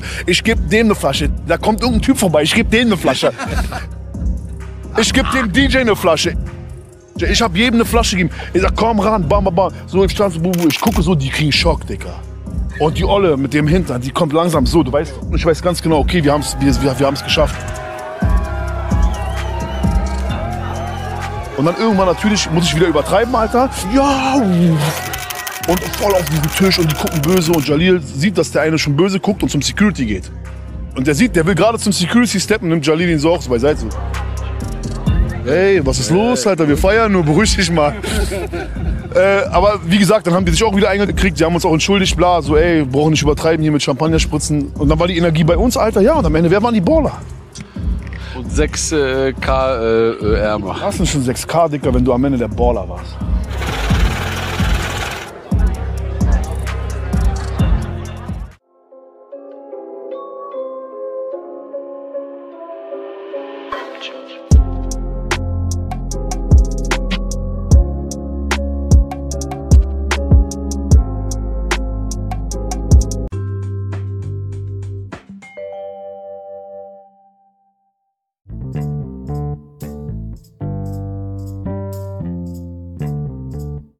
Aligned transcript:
Flasche. 0.00 0.22
Ich 0.26 0.42
gebe 0.42 0.60
dem 0.62 0.86
eine 0.86 0.94
Flasche. 0.94 1.30
Da 1.46 1.56
kommt 1.56 1.80
irgendein 1.80 2.02
Typ 2.02 2.18
vorbei, 2.18 2.42
ich 2.42 2.54
gebe 2.54 2.70
dem 2.70 2.88
eine 2.88 2.96
Flasche. 2.96 3.32
Ich 4.96 5.12
gebe 5.12 5.28
dem 5.34 5.50
DJ 5.50 5.78
eine 5.78 5.96
Flasche. 5.96 6.36
Ich 7.16 7.42
habe 7.42 7.58
jedem 7.58 7.74
eine 7.74 7.84
Flasche 7.84 8.14
gegeben. 8.14 8.32
Ich 8.52 8.62
sag, 8.62 8.76
komm 8.76 9.00
ran, 9.00 9.28
bam, 9.28 9.42
bam, 9.42 9.52
bam. 9.52 9.72
So, 9.88 10.04
ich 10.04 10.12
stand 10.12 10.34
so, 10.34 10.68
ich 10.68 10.80
gucke 10.80 11.02
so, 11.02 11.16
die 11.16 11.30
kriegen 11.30 11.50
Schock, 11.50 11.84
Digga. 11.84 12.14
Und 12.78 12.96
die 12.96 13.04
Olle 13.04 13.36
mit 13.36 13.52
dem 13.54 13.66
Hintern, 13.66 14.00
die 14.00 14.12
kommt 14.12 14.32
langsam 14.32 14.66
so, 14.66 14.84
du 14.84 14.92
weißt, 14.92 15.12
ich 15.34 15.44
weiß 15.44 15.62
ganz 15.62 15.82
genau, 15.82 15.98
okay, 15.98 16.22
wir 16.22 16.32
haben 16.32 16.42
es 16.42 16.56
wir, 16.60 16.80
wir, 16.80 16.96
wir 16.96 17.06
haben's 17.08 17.24
geschafft. 17.24 17.56
Und 21.56 21.64
dann 21.64 21.76
irgendwann 21.76 22.06
natürlich 22.06 22.48
muss 22.52 22.66
ich 22.66 22.76
wieder 22.76 22.86
übertreiben, 22.86 23.34
Alter. 23.34 23.68
Ja! 23.92 24.40
Und 25.66 25.80
voll 25.96 26.12
auf 26.12 26.24
diesen 26.24 26.50
Tisch 26.56 26.78
und 26.78 26.90
die 26.90 26.96
gucken 26.96 27.22
böse 27.22 27.52
und 27.52 27.66
Jalil 27.66 28.00
sieht, 28.02 28.36
dass 28.36 28.50
der 28.50 28.62
eine 28.62 28.78
schon 28.78 28.94
böse 28.96 29.18
guckt 29.18 29.42
und 29.42 29.48
zum 29.48 29.62
Security 29.62 30.04
geht. 30.04 30.30
Und 30.94 31.06
der 31.06 31.14
sieht, 31.14 31.34
der 31.34 31.46
will 31.46 31.54
gerade 31.54 31.78
zum 31.78 31.92
Security 31.92 32.38
steppen, 32.38 32.68
nimmt 32.68 32.86
Jalil 32.86 33.08
ihn 33.08 33.18
so 33.18 33.32
auch 33.32 33.40
so 33.40 33.48
beiseite. 33.48 33.80
So. 33.80 33.88
Ey, 35.50 35.84
was 35.84 35.98
ist 35.98 36.10
los, 36.10 36.46
Alter? 36.46 36.68
Wir 36.68 36.76
feiern 36.76 37.12
nur, 37.12 37.22
beruhig 37.22 37.54
dich 37.56 37.70
mal. 37.70 37.94
äh, 39.14 39.44
aber 39.50 39.80
wie 39.86 39.98
gesagt, 39.98 40.26
dann 40.26 40.34
haben 40.34 40.44
die 40.44 40.52
sich 40.52 40.62
auch 40.64 40.74
wieder 40.76 40.90
eingekriegt, 40.90 41.38
die 41.38 41.44
haben 41.44 41.54
uns 41.54 41.64
auch 41.64 41.72
entschuldigt, 41.72 42.16
bla, 42.16 42.40
so 42.42 42.56
ey, 42.56 42.84
brauchen 42.84 43.10
nicht 43.10 43.22
übertreiben 43.22 43.62
hier 43.62 43.72
mit 43.72 43.82
Champagner 43.82 44.18
spritzen. 44.18 44.68
Und 44.78 44.88
dann 44.88 44.98
war 44.98 45.06
die 45.06 45.16
Energie 45.16 45.44
bei 45.44 45.56
uns, 45.56 45.76
Alter, 45.76 46.00
ja, 46.00 46.14
und 46.14 46.24
am 46.24 46.34
Ende, 46.34 46.50
wer 46.50 46.62
waren 46.62 46.74
die 46.74 46.80
Baller? 46.80 47.20
Und 48.36 48.50
6K 48.50 49.80
äh, 49.80 50.10
äh, 50.10 50.38
ärmer. 50.40 50.76
Das 50.80 50.96
sind 50.96 51.08
schon 51.08 51.24
6K, 51.24 51.70
Dicker, 51.70 51.92
wenn 51.94 52.04
du 52.04 52.12
am 52.12 52.24
Ende 52.24 52.38
der 52.38 52.48
Baller 52.48 52.88
warst. 52.88 53.16
Church. 64.04 64.43